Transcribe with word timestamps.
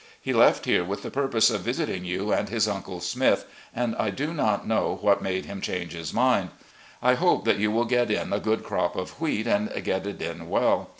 He 0.19 0.33
left 0.33 0.65
here 0.65 0.83
with 0.83 1.03
the 1.03 1.11
purpose 1.11 1.51
of 1.51 1.61
visiting 1.61 2.05
you 2.05 2.33
and 2.33 2.49
his 2.49 2.65
tmcle 2.65 3.03
Smith, 3.03 3.45
and 3.71 3.95
I 3.97 4.09
do 4.09 4.33
not 4.33 4.65
know 4.67 4.97
what 4.99 5.21
made 5.21 5.45
him 5.45 5.61
change 5.61 5.93
his 5.93 6.11
mind. 6.11 6.49
I 7.03 7.13
hope 7.13 7.45
that 7.45 7.59
you 7.59 7.69
will 7.69 7.85
get 7.85 8.09
in 8.09 8.33
a 8.33 8.39
good 8.39 8.63
crop 8.63 8.95
of 8.95 9.21
wheat, 9.21 9.45
and 9.45 9.69
get 9.83 10.07
it 10.07 10.19
in 10.19 10.49
well. 10.49 10.89